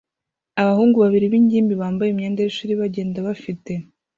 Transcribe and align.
abahungu 0.61 0.97
babiri 1.03 1.25
b'ingimbi 1.31 1.73
bambaye 1.81 2.09
imyenda 2.11 2.39
y'ishuri 2.41 2.73
bagenda 2.81 3.17
bafite 3.27 3.71